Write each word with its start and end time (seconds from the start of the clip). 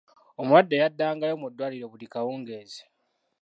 Omulwadde 0.39 0.75
yaddangayo 0.81 1.33
mu 1.41 1.47
ddwaliro 1.49 1.85
buli 1.91 2.07
kawungeezi. 2.13 2.81